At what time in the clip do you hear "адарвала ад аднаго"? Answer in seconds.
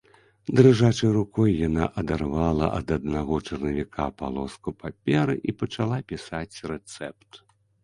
2.03-3.39